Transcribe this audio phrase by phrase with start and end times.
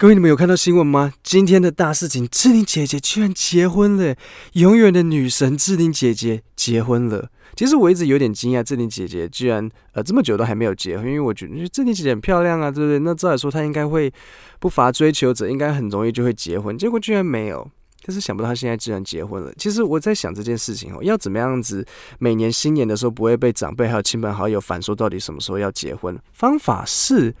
[0.00, 1.12] 各位，你们有看到新闻吗？
[1.22, 4.16] 今天的大事情，志玲姐姐居然结婚了！
[4.54, 7.28] 永远的女神志玲姐姐结婚了。
[7.54, 12.98] 其实我一直有点惊讶，志玲姐姐居然呃这么久都还没有结婚，因为我觉得志玲姐姐很漂亮啊，对不对？
[13.00, 14.10] 那照理说她应该会
[14.58, 17.70] 不乏追求者，应该很容易就会结婚，结果居然没有。
[18.02, 19.52] 但是想不到她现在居然结婚了。
[19.58, 21.86] 其实我在想这件事情哦，要怎么样子
[22.18, 26.18] 每年新年的时候不会被长辈还有亲朋好友反说到底什么时候要结婚？
[26.32, 27.34] 方法是。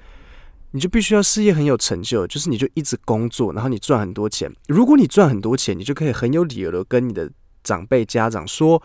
[0.72, 4.50] 你就必须要事业很有成就，就是你就一直工作，然后你赚很多钱。
[4.68, 7.30] 如果你赚很多钱，你就可以很有理由的跟你的
[7.64, 8.82] 长辈家长说：“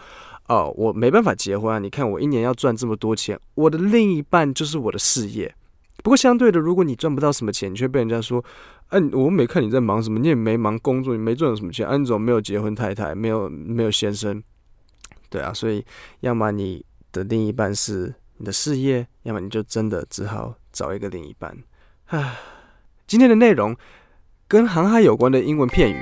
[0.50, 1.80] 哦，我没办法结婚啊！
[1.80, 5.54] 你看我一年要赚这么多钱，我的另一半就是我的事业。”
[6.04, 8.44] 不过相对的，如果你赚不到什么钱，你却被人家说
[8.90, 14.44] ：“嗯、我没看你在忙什么，你也没忙工作，你没赚什么钱，安、啊、总没有结婚太太，没有没有先生。”
[15.30, 15.84] 对啊，所以
[16.20, 21.56] 要么你的另一半是你的事业，要么你就真的只好找一个另一半。
[22.08, 22.40] 啊，
[23.08, 23.76] 今天的内容
[24.48, 25.98] 跟航海有关的英文片语。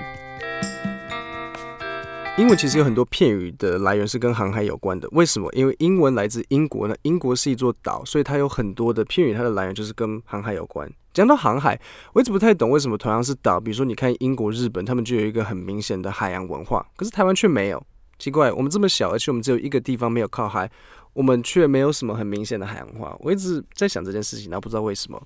[2.38, 5.08] 英文其实有很多片语的来源是跟航海有关的。
[5.13, 5.50] 为什么？
[5.53, 6.95] 因为英文来自英国呢？
[7.03, 10.91] 英国是一座岛，所以它有很多的片语，它的来源就是跟航海有关。
[11.13, 11.80] 讲到航海，
[12.11, 17.81] 我一直不太懂为什么同样是岛，比如说你看英国、日本，他们就有一个很明显的海洋文化，可是台湾却没有。
[18.19, 20.69] 奇怪，我们这么小，而且我们只有一个地方没有靠海，
[21.13, 23.16] 我们却没有什么很明显的海洋化。
[23.22, 25.22] 我一直在想这件事情，然后不知道为什么。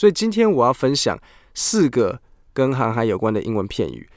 [0.00, 1.18] 所以今天我要分享
[1.52, 2.18] 四个
[2.54, 4.08] 跟航海有关的英文片语。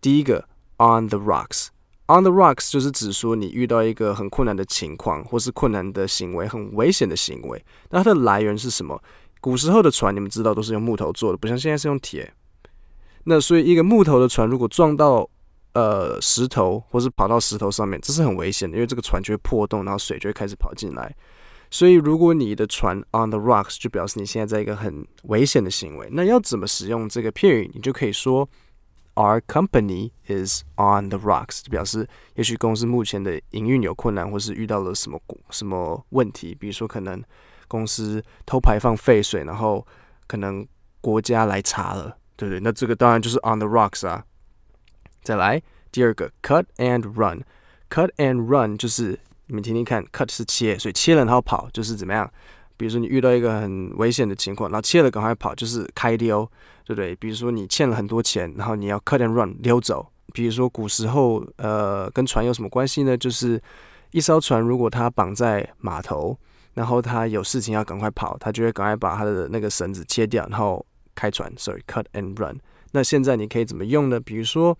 [0.00, 7.64] 第一个，on the rocks，on the rocks 就是指说你遇到一个很困难的情况，或是困难的行为，很危险的行为。
[7.90, 9.00] 那它的来源是什么？
[9.40, 12.34] 古时候的船，你们知道都是用木头做的，不像现在是用铁。
[13.22, 15.30] 那所以一个木头的船如果撞到
[15.74, 21.14] 呃石头，或是跑到石头上面，这是很危险的，因为这个船就会破洞，然后水就会开始跑进来。
[21.72, 26.08] 所以，如果你的船 on the rocks，就表示你现在在一个很危险的行为。
[26.10, 27.70] 那要怎么使用这个片语？
[27.72, 28.48] 你就可以说
[29.14, 35.20] ，Our company is on the rocks，就表示也许公司目前的营运有困难，或是遇到了什么
[35.50, 37.22] 什么问题，比如说可能
[37.68, 39.86] 公司偷排放废水，然后
[40.26, 40.66] 可能
[41.00, 42.58] 国家来查了，对不对？
[42.58, 44.24] 那这个当然就是 on the rocks 啊。
[45.22, 49.20] 再来第二个，cut and run，cut and run 就是。
[49.50, 52.30] 你们听听看，cut 是切，所以切了然后跑就是怎么样？
[52.76, 56.48] 比如说你遇到一个很危险的情况，然后切了赶快跑，就是开溜，
[56.84, 57.16] 对不对？
[57.16, 60.06] 比如说你欠了很多钱，然后你要 cut and run 溜走。
[60.32, 63.18] 比如说古时候，呃，跟船有什么关系呢？
[63.18, 63.60] 就是
[64.12, 66.38] 一艘船如果它绑在码头，
[66.74, 70.86] 然后它有事情要赶快跑，它就会赶快把它的那个绳子切掉，然后
[71.16, 71.52] 开船。
[71.58, 72.60] Sorry, cut and run。
[72.92, 74.20] 那现在你可以怎么用呢？
[74.20, 74.78] 比如说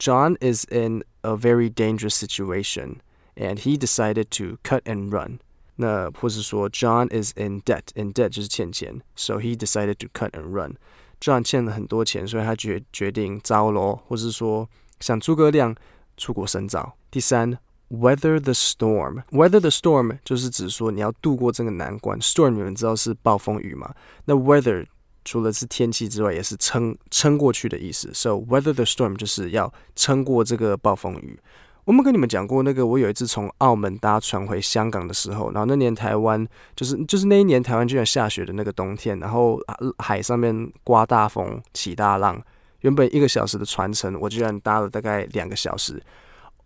[0.00, 2.96] ，John is in a very dangerous situation。
[3.37, 5.39] And he decided to cut and run。
[5.77, 14.69] 那或是说，John is in debt，in debt 就是欠钱，so he decided to cut and run。John 欠了很多钱，所以他决决定招咯，或是说
[14.99, 15.75] 像诸葛亮
[16.15, 16.95] 出国深造。
[17.09, 17.57] 第三，
[17.89, 22.19] weather the storm，weather the storm 就是指说你要度过这个难关。
[22.19, 23.95] Storm 你们知道是暴风雨嘛？
[24.25, 24.85] 那 weather
[25.25, 28.11] 除了是天气之外，也是撑撑过去的意思。
[28.13, 31.39] So weather the storm 就是要撑过这个暴风雨。
[31.88, 39.58] 我们跟你们讲过，那个我有一次从澳门搭船回香港的时候，然后那年台湾就是就是那一年台湾居然下雪的那个冬天，然后
[39.96, 42.38] 海上面刮大风起大浪，
[42.80, 45.98] 原本一个小时的船程，我居然搭了大概两个小时。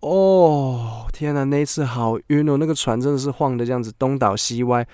[0.00, 4.84] 哦，天哪，那一次好晕哦，那个船真的是晃得这样子东倒西歪。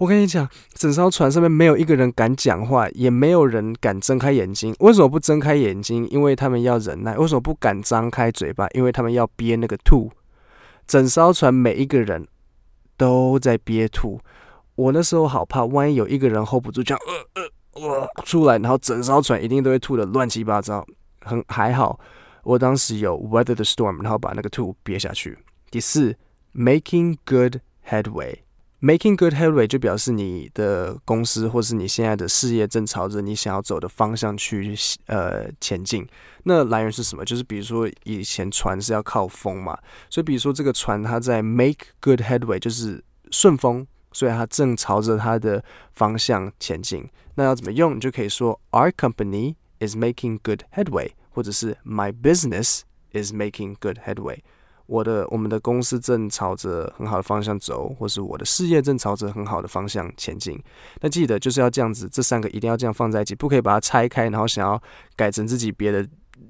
[0.00, 4.74] 我跟你讲，整艘船上面没有一个人敢讲话，也没有人敢睁开眼睛。
[4.78, 6.08] 为什么不睁开眼睛？
[6.08, 7.18] 因为他们要忍耐。
[7.18, 8.66] 为什么不敢张开嘴巴？
[8.70, 10.10] 因为他们要憋那个吐。
[10.86, 12.26] 整艘船每一个人
[12.96, 14.18] 都在憋吐。
[14.74, 17.42] 我那时候好怕，万一有一个人 hold 不住，这样呃
[17.82, 20.82] 呃呃出来，然后整艘船一定都会吐得乱七八糟。
[21.20, 22.00] 很还好，
[22.42, 25.36] 我当时有 weather the storm，然后把那个吐憋下去。
[25.70, 26.16] 第四
[26.54, 28.38] ，making good headway。
[28.82, 34.74] Making good headway 就表示你的公司或是你现在的事业正朝着你想要走的方向去
[35.04, 36.08] 呃前进。
[36.44, 37.22] 那来源是什么？
[37.22, 39.78] 就是比如说以前船是要靠风嘛，
[40.08, 45.62] 所以比如说这个船它在 make good headway 就是顺风，所以它正朝着它的
[45.92, 47.06] 方向前进。
[47.34, 47.96] 那要怎么用？
[47.96, 52.80] 你就可以说 Our company is making good headway，或者是 My business
[53.12, 54.38] is making good headway。
[54.90, 60.60] 我的我们的公司正朝着很好的方向走，或是我的事业正朝着很好的方向前进。
[61.00, 64.82] 那记得就是要这样子，这三个一定要这样放在一起，不可以把它拆开，然后想要
[65.14, 66.04] 改成自己别的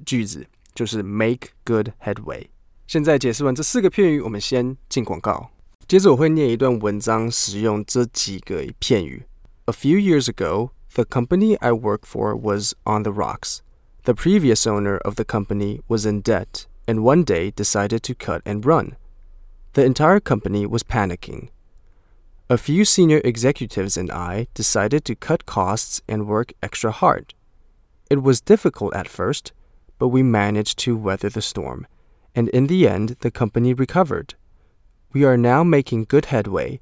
[0.07, 2.47] 句子，就是 make good headway。
[2.87, 5.51] 现在解释完这四个片语，我们先进广告。
[5.87, 9.25] 接着我会念一段文章，使用这几个片语。
[9.67, 10.71] A few years ago.
[10.95, 13.59] The company I work for was on the rocks.
[14.03, 18.43] The previous owner of the company was in debt and one day decided to cut
[18.45, 18.97] and run.
[19.75, 21.51] The entire company was panicking.
[22.49, 27.35] A few senior executives and I decided to cut costs and work extra hard.
[28.11, 29.53] It was difficult at first,
[29.99, 31.87] but we managed to weather the storm,
[32.35, 34.35] and in the end, the company recovered.
[35.13, 36.81] We are now making good headway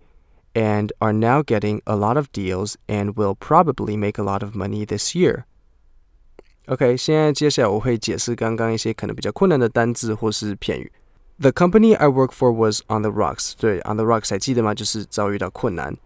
[0.54, 4.54] and are now getting a lot of deals and will probably make a lot of
[4.54, 5.46] money this year.
[6.67, 10.91] OK，现在接下来我会解释刚刚一些可能比较困难的单字或是片语。
[11.39, 13.53] The company I work for was on the rocks。
[13.57, 14.73] 对，on the rocks 还记得吗？
[14.73, 15.97] 就是遭遇到困难。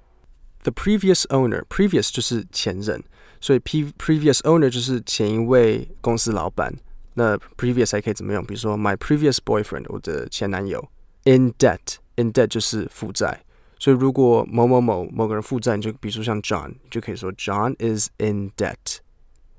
[0.64, 3.04] The previous owner，previous 就是前任，
[3.40, 6.74] 所以 previous owner 就是前一位公司老板。
[7.14, 8.44] 那 previous 还可以怎么用？
[8.44, 10.90] 比如说 my previous boyfriend，我的前男友。
[11.26, 13.44] In debt，in debt 就是负债。
[13.80, 18.98] 所以如果某某某某个人负债，你就比如说像 John，你就可以说 John is in debt。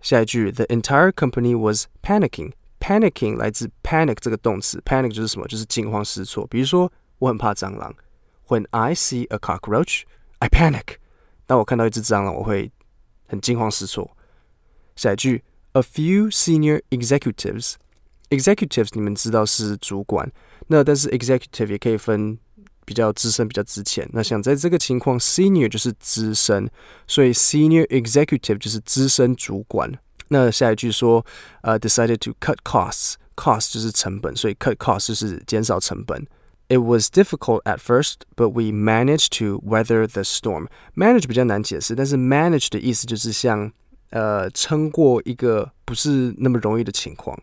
[0.03, 5.47] 下一句，The entire company was panicking。panicking 来自 panic 这个动词，panic 就是什么？
[5.49, 6.47] 就是惊慌失措。
[6.47, 7.95] 比如说，我很怕蟑螂。
[8.47, 10.03] When I see a cockroach,
[10.39, 10.97] I panic。
[11.47, 12.71] 当我看到一只蟑螂，我会
[13.27, 14.17] 很惊慌失措。
[14.95, 15.43] 下一句，
[15.73, 20.31] A few senior executives。executives 你们知道是主管，
[20.69, 22.39] 那但是 executive 也可以分
[22.86, 24.08] 比较资深、比较值钱。
[24.14, 26.70] 那像在这个情况，senior 就是资深，
[27.08, 29.92] 所以 senior executive 就是资深主管。
[30.30, 31.26] 那下一句说，
[31.62, 36.26] 呃、，decided to cut costs，cost 就是成本，所以 cut costs 就是减少成本。
[36.70, 40.68] It was difficult at first, but we managed to weather the storm.
[40.96, 43.72] Manage 比较难解释，但是 manage 的意思就是像
[44.10, 47.38] 呃撑过一个不是那么容易的情况。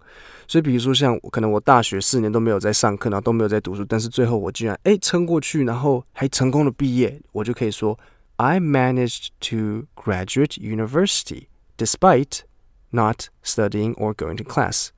[0.50, 7.96] 所以比如说像可能我大学四年都没有在上课，然后都没有在读书，但是最后我居然哎撑过去，然后还成功的毕业，我就可以说
[8.34, 11.44] I managed to graduate university
[11.78, 12.40] despite
[12.90, 14.88] Not studying or going to class，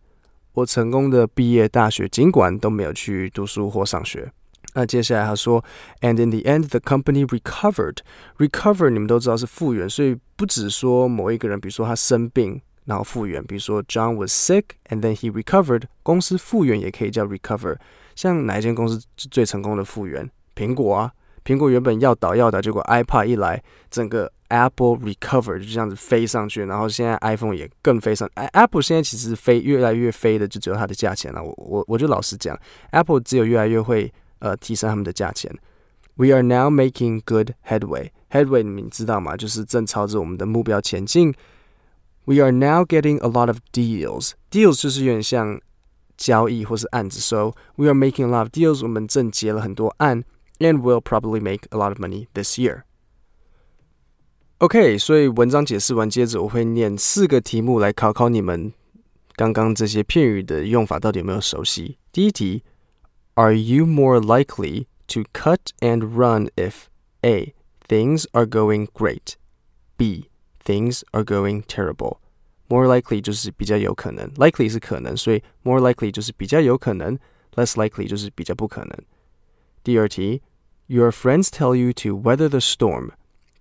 [0.55, 4.33] 我成功的毕业大学，尽管都没有去读书或上学。
[4.73, 5.63] 那接下来他说
[6.01, 7.99] ，And in the end, the company recovered.
[8.39, 15.85] Recover 你们都知道是复原，所以不只说某一个人，比如说他生病然后复原，比如说 John was sick and then he recovered。
[16.03, 17.77] 公司复原也可以叫 recover。
[18.15, 20.31] 像哪一间公司最成功的复原？
[20.55, 21.13] 苹果啊，
[21.45, 24.33] 苹果原本要倒要倒，结果 iPad 一来，整个。
[24.53, 28.29] Apple recover 就这样子飞上去，然后现在 iPhone 也更飞上。
[28.35, 31.43] Apple 现在其实飞越来越飞的，就只有它的价钱了。
[31.43, 32.55] 我我我就老实讲
[32.91, 35.51] ，Apple 只有越来越会呃提升他们的价钱。
[36.17, 38.11] We are now making good headway.
[38.31, 39.39] Headway 你们知道吗？
[39.39, 41.33] 就是正朝着我们的目标前进。
[42.26, 44.32] We are now getting a lot of deals.
[44.52, 45.62] Deals 就是有点像
[46.18, 47.20] 交易或是案子。
[47.20, 48.84] So we are making a lot of deals.
[48.84, 50.24] 我们正结了很多案，
[50.60, 52.84] and we'll probably make a lot of money this year.
[54.60, 58.74] OK，所以文章解释完，接着我会念四个题目来考考你们，
[59.36, 62.00] 刚刚这些片语的用法到底有没有熟悉？
[62.12, 62.64] 第一题，
[63.36, 66.88] Are you more likely to cut and run if
[67.22, 67.54] A
[67.88, 69.36] things are going great,
[69.96, 70.30] B
[70.64, 72.18] things are going terrible?
[72.70, 77.18] More likely 就是比较有可能，likely 是可能，所以 more likely 就是比较有可能，
[77.56, 78.98] less likely 就是比较不可能。
[79.84, 80.42] 第二题，
[80.88, 83.12] Your friends tell you to weather the storm.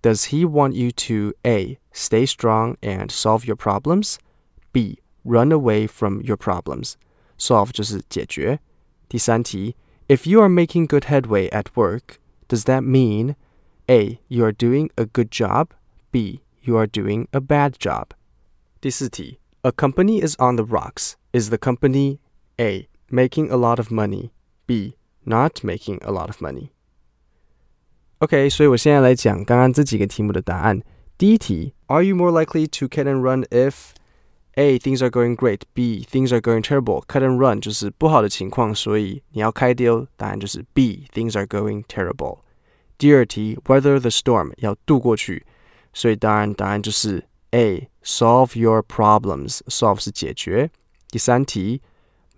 [0.03, 1.79] Does he want you to A.
[1.93, 4.17] Stay strong and solve your problems?
[4.73, 5.01] B.
[5.25, 6.95] Run away from your problems.
[7.37, 8.61] Solve 就是解决。
[9.09, 9.75] 第三题，
[10.09, 13.35] If you are making good headway at work, does that mean
[13.89, 14.21] A.
[14.29, 15.71] You are doing a good job?
[16.13, 16.43] B.
[16.63, 18.09] You are doing a bad job?
[18.81, 21.15] 第四题，A company is on the rocks.
[21.33, 22.19] Is the company
[22.57, 22.89] A.
[23.09, 24.31] Making a lot of money?
[24.67, 24.95] B.
[25.25, 26.71] Not making a lot of money?
[28.19, 30.83] OK，所以我现在来讲刚刚这几个题目的答案。
[31.19, 33.91] 第一题，Are you more likely to cut and run if
[34.55, 37.05] A things are going great, B things are going terrible?
[37.07, 42.41] Cut and run 就是不好的情况，所以你要开丢，答案就是 B things are going terrible。
[42.99, 45.45] 第二题，Weather the storm 要渡过去，
[45.94, 49.60] 所以当然答案就是 A solve your problems。
[49.68, 50.72] Solve 是解决。
[51.10, 51.82] 第三题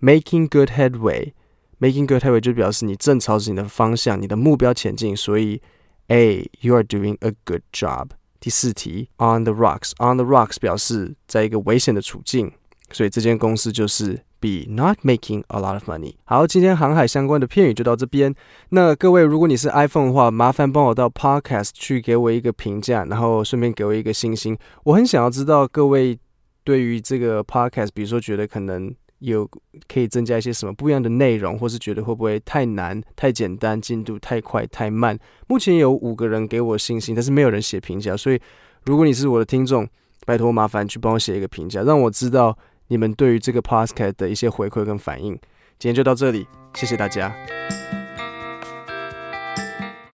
[0.00, 1.32] ，Making good headway。
[1.78, 5.60] Making good headway 就表示你正朝着你的方向、你的目标前进，所以
[6.08, 8.08] A you are doing a good job。
[8.40, 12.52] 第四题 On the rocks，On the rocks 表示在一个危险的处境，
[12.90, 16.16] 所以这间公司就是 Be not making a lot of money。
[16.24, 18.34] 好，今天航海相关的片语就到这边。
[18.68, 24.54] 那各位，如果你是 iPhone 的话，麻烦帮我到 Podcast 去给我一个评价，然后顺便给我一个星星。
[24.82, 26.18] 我很想要知道各位
[26.62, 28.94] 对于这个 Podcast，比如说觉得可能。
[29.20, 29.48] 有
[29.88, 35.18] 可以增加一些什么不一样的内容，或是觉得会不会太难、太简单、进度太快、太慢？
[35.46, 38.38] 目前有五个人给我信心，但是没有人写评价，所以
[38.84, 39.88] 如果你是我的听众，
[40.26, 42.54] 拜托麻烦去帮我写一个评价，让我知道
[42.88, 45.32] 你们对于这个 podcast 的一些回馈跟反应。
[45.78, 47.34] 今天就到这里，谢谢大家。